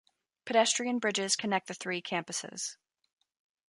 Pedestrian 0.45 0.97
bridges 0.97 1.35
connect 1.35 1.67
the 1.67 1.75
three 1.75 2.01
campusess. 2.01 2.75